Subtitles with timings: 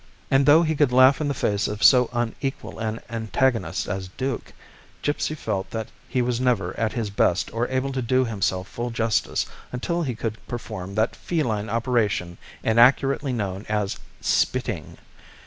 [0.31, 4.51] And though he could laugh in the face of so unequal an antagonist as Duke,
[5.03, 8.89] Gipsy felt that he was never at his best or able to do himself full
[8.89, 14.97] justice unless he could perform that feline operation inaccurately known as "spitting."